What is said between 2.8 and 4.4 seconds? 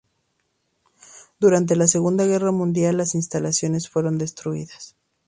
las instalaciones fueron